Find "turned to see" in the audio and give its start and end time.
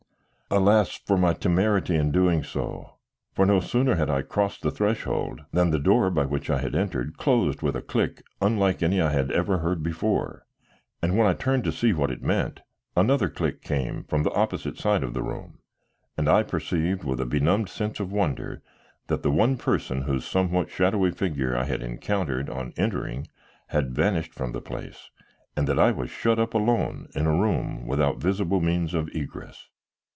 11.35-11.93